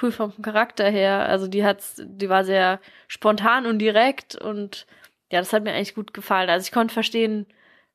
cool 0.03 0.13
vom 0.13 0.33
Charakter 0.43 0.89
her. 0.89 1.27
Also 1.29 1.49
die 1.49 1.65
hat's, 1.65 2.03
die 2.05 2.29
war 2.29 2.45
sehr 2.45 2.81
spontan 3.09 3.67
und 3.67 3.79
direkt 3.79 4.35
und 4.37 4.87
ja, 5.33 5.41
das 5.41 5.53
hat 5.53 5.65
mir 5.65 5.73
eigentlich 5.73 5.95
gut 5.95 6.15
gefallen. 6.15 6.51
Also 6.51 6.67
ich 6.67 6.73
konnte 6.73 6.95
verstehen, 6.95 7.47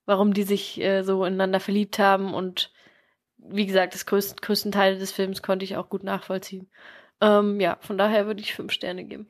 warum 0.05 0.33
die 0.33 0.43
sich 0.43 0.81
äh, 0.81 1.03
so 1.03 1.23
ineinander 1.25 1.59
verliebt 1.59 1.99
haben 1.99 2.33
und 2.33 2.71
wie 3.37 3.65
gesagt, 3.65 3.93
das 3.93 4.05
größten, 4.05 4.37
größten 4.41 4.71
Teil 4.71 4.97
des 4.97 5.11
Films 5.11 5.41
konnte 5.41 5.63
ich 5.65 5.77
auch 5.77 5.89
gut 5.89 6.03
nachvollziehen. 6.03 6.69
Ähm, 7.21 7.59
ja, 7.59 7.77
von 7.81 7.97
daher 7.97 8.25
würde 8.27 8.41
ich 8.41 8.53
fünf 8.53 8.71
Sterne 8.71 9.03
geben. 9.03 9.27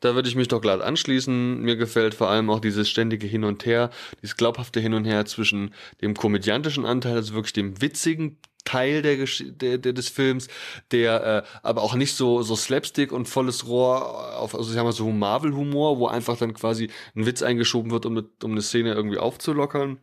Da 0.00 0.14
würde 0.14 0.28
ich 0.28 0.36
mich 0.36 0.48
doch 0.48 0.60
glatt 0.60 0.80
anschließen. 0.80 1.60
Mir 1.60 1.76
gefällt 1.76 2.14
vor 2.14 2.28
allem 2.28 2.50
auch 2.50 2.60
dieses 2.60 2.88
ständige 2.88 3.26
Hin 3.26 3.44
und 3.44 3.66
Her, 3.66 3.90
dieses 4.22 4.36
glaubhafte 4.36 4.80
Hin 4.80 4.94
und 4.94 5.04
Her 5.04 5.26
zwischen 5.26 5.74
dem 6.00 6.14
komödiantischen 6.14 6.86
Anteil, 6.86 7.14
also 7.14 7.34
wirklich 7.34 7.52
dem 7.52 7.80
witzigen 7.80 8.38
Teil 8.64 9.00
der, 9.00 9.24
der, 9.40 9.78
der 9.78 9.92
des 9.92 10.08
Films, 10.08 10.48
der 10.90 11.44
äh, 11.44 11.58
aber 11.62 11.82
auch 11.82 11.94
nicht 11.94 12.14
so 12.14 12.42
so 12.42 12.56
Slapstick 12.56 13.12
und 13.12 13.28
volles 13.28 13.66
Rohr 13.66 14.36
auf 14.36 14.54
also 14.54 14.72
sagen 14.72 14.86
wir 14.86 14.92
so 14.92 15.10
Marvel 15.10 15.54
Humor, 15.54 15.98
wo 15.98 16.08
einfach 16.08 16.36
dann 16.36 16.52
quasi 16.52 16.90
ein 17.14 17.26
Witz 17.26 17.42
eingeschoben 17.42 17.92
wird, 17.92 18.06
um, 18.06 18.28
um 18.42 18.50
eine 18.50 18.62
Szene 18.62 18.92
irgendwie 18.92 19.18
aufzulockern. 19.18 19.98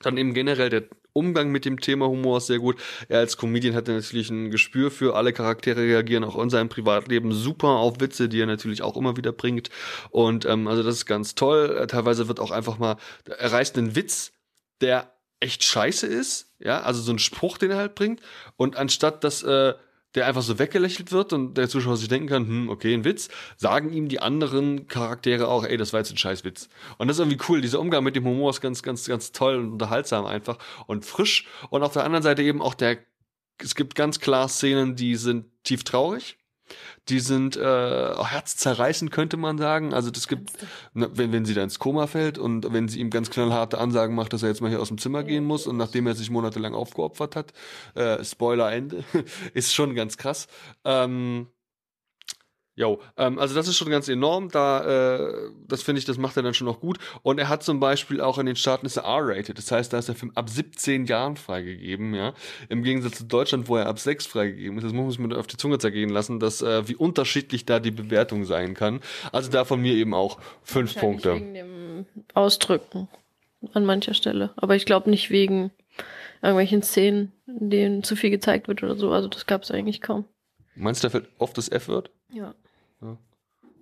Dann 0.00 0.16
eben 0.16 0.34
generell 0.34 0.70
der 0.70 0.84
Umgang 1.12 1.50
mit 1.50 1.64
dem 1.64 1.80
Thema 1.80 2.06
Humor 2.08 2.40
sehr 2.40 2.58
gut. 2.58 2.80
Er 3.08 3.18
als 3.18 3.36
Comedian 3.36 3.74
hat 3.74 3.88
natürlich 3.88 4.30
ein 4.30 4.50
Gespür 4.50 4.90
für 4.90 5.16
alle 5.16 5.32
Charaktere 5.32 5.80
reagieren, 5.80 6.24
auch 6.24 6.38
in 6.42 6.50
seinem 6.50 6.68
Privatleben 6.68 7.32
super 7.32 7.68
auf 7.68 8.00
Witze, 8.00 8.28
die 8.28 8.40
er 8.40 8.46
natürlich 8.46 8.82
auch 8.82 8.96
immer 8.96 9.16
wieder 9.16 9.32
bringt. 9.32 9.70
Und 10.10 10.44
ähm, 10.46 10.66
also 10.68 10.82
das 10.82 10.96
ist 10.96 11.06
ganz 11.06 11.34
toll. 11.34 11.86
Teilweise 11.88 12.28
wird 12.28 12.40
auch 12.40 12.50
einfach 12.50 12.78
mal, 12.78 12.96
er 13.26 13.52
reißt 13.52 13.76
einen 13.78 13.94
Witz, 13.94 14.32
der 14.80 15.12
echt 15.40 15.64
scheiße 15.64 16.06
ist, 16.06 16.54
ja, 16.60 16.80
also 16.82 17.02
so 17.02 17.12
ein 17.12 17.18
Spruch, 17.18 17.58
den 17.58 17.72
er 17.72 17.76
halt 17.76 17.94
bringt. 17.94 18.20
Und 18.56 18.76
anstatt 18.76 19.24
dass 19.24 19.42
äh, 19.42 19.74
der 20.14 20.26
einfach 20.26 20.42
so 20.42 20.58
weggelächelt 20.58 21.12
wird 21.12 21.32
und 21.32 21.54
der 21.54 21.68
Zuschauer 21.68 21.96
sich 21.96 22.08
denken 22.08 22.28
kann, 22.28 22.46
hm, 22.46 22.68
okay, 22.68 22.94
ein 22.94 23.04
Witz, 23.04 23.28
sagen 23.56 23.92
ihm 23.92 24.08
die 24.08 24.20
anderen 24.20 24.88
Charaktere 24.88 25.48
auch, 25.48 25.64
ey, 25.64 25.76
das 25.76 25.92
war 25.92 26.00
jetzt 26.00 26.10
ein 26.10 26.18
scheiß 26.18 26.44
Witz. 26.44 26.68
Und 26.98 27.08
das 27.08 27.16
ist 27.16 27.20
irgendwie 27.20 27.44
cool. 27.48 27.60
Dieser 27.60 27.80
Umgang 27.80 28.04
mit 28.04 28.16
dem 28.16 28.24
Humor 28.24 28.50
ist 28.50 28.60
ganz, 28.60 28.82
ganz, 28.82 29.06
ganz 29.06 29.32
toll 29.32 29.56
und 29.56 29.72
unterhaltsam 29.72 30.26
einfach 30.26 30.58
und 30.86 31.04
frisch. 31.04 31.46
Und 31.70 31.82
auf 31.82 31.92
der 31.92 32.04
anderen 32.04 32.22
Seite 32.22 32.42
eben 32.42 32.60
auch 32.60 32.74
der, 32.74 32.98
es 33.58 33.74
gibt 33.74 33.94
ganz 33.94 34.20
klar 34.20 34.48
Szenen, 34.48 34.96
die 34.96 35.16
sind 35.16 35.46
tief 35.64 35.84
traurig 35.84 36.36
die 37.08 37.20
sind 37.20 37.56
äh, 37.56 37.60
herzzerreißend, 37.60 39.10
könnte 39.10 39.36
man 39.36 39.58
sagen. 39.58 39.92
Also 39.94 40.10
das 40.10 40.28
gibt, 40.28 40.50
na, 40.94 41.08
wenn, 41.12 41.32
wenn 41.32 41.44
sie 41.44 41.54
da 41.54 41.62
ins 41.62 41.78
Koma 41.78 42.06
fällt 42.06 42.38
und 42.38 42.72
wenn 42.72 42.88
sie 42.88 43.00
ihm 43.00 43.10
ganz 43.10 43.30
knallharte 43.30 43.78
Ansagen 43.78 44.14
macht, 44.14 44.32
dass 44.32 44.42
er 44.42 44.48
jetzt 44.48 44.60
mal 44.60 44.70
hier 44.70 44.80
aus 44.80 44.88
dem 44.88 44.98
Zimmer 44.98 45.24
gehen 45.24 45.44
muss 45.44 45.66
und 45.66 45.76
nachdem 45.76 46.06
er 46.06 46.14
sich 46.14 46.30
monatelang 46.30 46.74
aufgeopfert 46.74 47.36
hat, 47.36 47.52
äh, 47.94 48.24
Spoiler 48.24 48.72
Ende, 48.72 49.04
ist 49.54 49.74
schon 49.74 49.94
ganz 49.94 50.16
krass. 50.16 50.46
Ähm, 50.84 51.48
Jo, 52.74 53.00
ähm, 53.18 53.38
also 53.38 53.54
das 53.54 53.68
ist 53.68 53.76
schon 53.76 53.90
ganz 53.90 54.08
enorm. 54.08 54.48
Da, 54.48 55.18
äh, 55.18 55.50
das 55.68 55.82
finde 55.82 55.98
ich, 55.98 56.06
das 56.06 56.16
macht 56.16 56.38
er 56.38 56.42
dann 56.42 56.54
schon 56.54 56.66
noch 56.66 56.80
gut. 56.80 56.98
Und 57.22 57.38
er 57.38 57.50
hat 57.50 57.62
zum 57.62 57.80
Beispiel 57.80 58.22
auch 58.22 58.38
in 58.38 58.46
den 58.46 58.56
Staaten 58.56 58.86
ist 58.86 58.96
er 58.96 59.04
R-rated. 59.04 59.58
Das 59.58 59.70
heißt, 59.70 59.92
da 59.92 59.98
ist 59.98 60.08
der 60.08 60.14
Film 60.14 60.32
ab 60.34 60.48
17 60.48 61.04
Jahren 61.04 61.36
freigegeben, 61.36 62.14
ja. 62.14 62.32
Im 62.70 62.82
Gegensatz 62.82 63.18
zu 63.18 63.24
Deutschland, 63.24 63.68
wo 63.68 63.76
er 63.76 63.86
ab 63.86 63.98
6 63.98 64.26
freigegeben 64.26 64.78
ist. 64.78 64.84
Das 64.84 64.92
muss 64.94 65.18
man 65.18 65.28
mir 65.28 65.38
auf 65.38 65.46
die 65.46 65.58
Zunge 65.58 65.78
zergehen 65.78 66.08
lassen, 66.08 66.40
dass 66.40 66.62
äh, 66.62 66.88
wie 66.88 66.96
unterschiedlich 66.96 67.66
da 67.66 67.78
die 67.78 67.90
Bewertung 67.90 68.46
sein 68.46 68.72
kann. 68.72 69.00
Also 69.32 69.50
da 69.50 69.66
von 69.66 69.80
mir 69.80 69.94
eben 69.94 70.14
auch 70.14 70.38
fünf 70.62 70.96
Punkte. 70.96 71.34
Wegen 71.34 71.54
dem 71.54 72.06
Ausdrücken 72.32 73.08
an 73.74 73.84
mancher 73.84 74.14
Stelle. 74.14 74.50
Aber 74.56 74.76
ich 74.76 74.86
glaube 74.86 75.10
nicht 75.10 75.30
wegen 75.30 75.72
irgendwelchen 76.40 76.82
Szenen, 76.82 77.32
denen 77.46 78.02
zu 78.02 78.16
viel 78.16 78.30
gezeigt 78.30 78.66
wird 78.66 78.82
oder 78.82 78.96
so. 78.96 79.12
Also 79.12 79.28
das 79.28 79.46
gab 79.46 79.62
es 79.62 79.70
eigentlich 79.70 80.00
kaum. 80.00 80.24
Meinst 80.74 81.04
du, 81.04 81.08
da 81.08 81.10
fällt 81.10 81.28
oft 81.38 81.56
das 81.58 81.68
F-Wort? 81.68 82.10
Ja. 82.32 82.54
Ja. 83.02 83.18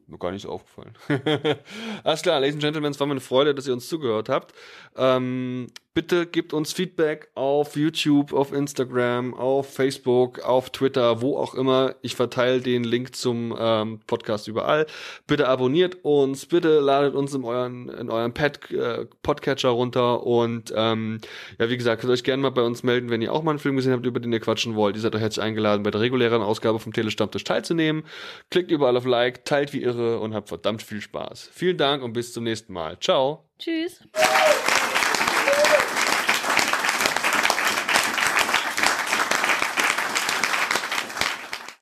Mir 0.06 0.18
gar 0.18 0.32
nicht 0.32 0.46
aufgefallen. 0.46 0.94
Alles 2.04 2.22
klar, 2.22 2.40
Ladies 2.40 2.54
and 2.54 2.62
Gentlemen, 2.62 2.90
es 2.90 2.98
war 2.98 3.06
mir 3.06 3.12
eine 3.12 3.20
Freude, 3.20 3.54
dass 3.54 3.66
ihr 3.68 3.72
uns 3.72 3.88
zugehört 3.88 4.28
habt. 4.28 4.54
Ähm, 4.96 5.68
bitte 5.94 6.26
gebt 6.26 6.52
uns 6.52 6.72
Feedback 6.72 7.30
auf 7.34 7.76
YouTube, 7.76 8.32
auf 8.32 8.52
Instagram, 8.52 9.34
auf 9.34 9.72
Facebook, 9.72 10.40
auf 10.40 10.70
Twitter, 10.70 11.20
wo 11.20 11.36
auch 11.36 11.54
immer. 11.54 11.96
Ich 12.02 12.14
verteile 12.14 12.60
den 12.60 12.84
Link 12.84 13.16
zum 13.16 13.56
ähm, 13.58 14.00
Podcast 14.06 14.48
überall. 14.48 14.86
Bitte 15.26 15.48
abonniert 15.48 16.04
uns, 16.04 16.46
bitte 16.46 16.80
ladet 16.80 17.14
uns 17.14 17.34
in 17.34 17.44
euren, 17.44 17.88
in 17.88 18.10
euren 18.10 18.32
Pad, 18.32 18.70
äh, 18.70 19.06
Podcatcher 19.22 19.70
runter 19.70 20.24
und 20.24 20.72
ähm, 20.76 21.18
ja, 21.58 21.68
wie 21.68 21.76
gesagt, 21.76 22.02
könnt 22.02 22.12
euch 22.12 22.24
gerne 22.24 22.42
mal 22.42 22.50
bei 22.50 22.62
uns 22.62 22.82
melden, 22.82 23.10
wenn 23.10 23.22
ihr 23.22 23.32
auch 23.32 23.42
mal 23.42 23.52
einen 23.52 23.58
Film 23.58 23.76
gesehen 23.76 23.92
habt, 23.92 24.06
über 24.06 24.20
den 24.20 24.32
ihr 24.32 24.40
quatschen 24.40 24.76
wollt. 24.76 24.96
Ihr 24.96 25.02
seid 25.02 25.14
euch 25.14 25.20
herzlich 25.20 25.44
eingeladen, 25.44 25.82
bei 25.82 25.90
der 25.90 26.00
regulären 26.00 26.42
Ausgabe 26.42 26.78
vom 26.78 26.92
Telestammtisch 26.92 27.44
teilzunehmen. 27.44 28.04
Klickt 28.50 28.70
überall 28.70 28.96
auf 28.96 29.06
Like, 29.06 29.44
teilt 29.44 29.72
wie 29.72 29.82
irre 29.82 30.20
und 30.20 30.34
habt 30.34 30.48
verdammt 30.48 30.82
viel 30.82 31.00
Spaß. 31.00 31.50
Vielen 31.52 31.76
Dank 31.76 32.02
und 32.02 32.12
bis 32.12 32.32
zum 32.32 32.44
nächsten 32.44 32.72
Mal. 32.72 32.98
Ciao. 33.00 33.44
Tschüss. 33.58 34.00